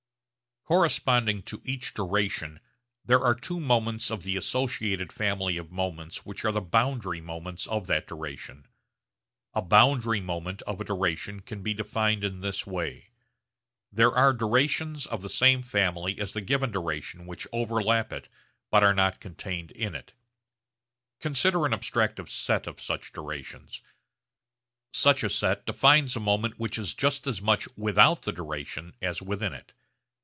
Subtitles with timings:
[0.65, 2.61] Corresponding to each duration
[3.03, 7.67] there are two moments of the associated family of moments which are the boundary moments
[7.67, 8.65] of that duration.
[9.53, 13.09] A 'boundary moment' of a duration can be defined in this way.
[13.91, 18.29] There are durations of the same family as the given duration which overlap it
[18.69, 20.13] but are not contained in it.
[21.19, 23.81] Consider an abstractive set of such durations.
[24.93, 29.21] Such a set defines a moment which is just as much without the duration as
[29.21, 29.73] within it.